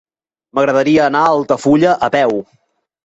[0.59, 2.35] M'agradaria anar a Altafulla a peu.